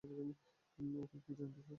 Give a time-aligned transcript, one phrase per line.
[0.03, 1.69] ওকে, কী জানতে চাও?